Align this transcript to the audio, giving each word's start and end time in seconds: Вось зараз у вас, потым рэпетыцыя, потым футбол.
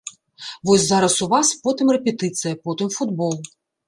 Вось 0.69 0.85
зараз 0.85 1.17
у 1.25 1.27
вас, 1.33 1.51
потым 1.67 1.91
рэпетыцыя, 1.97 2.57
потым 2.65 2.89
футбол. 2.97 3.37